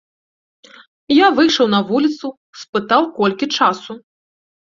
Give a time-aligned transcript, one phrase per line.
[1.13, 2.27] Я выйшаў на вуліцу,
[2.61, 3.91] спытаў, колькі часу.